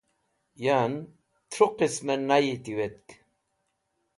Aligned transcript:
Yan, 0.63 0.93
tru 1.51 1.67
qismẽ 1.77 2.17
nayi 2.27 2.55
tiwetk. 2.63 3.07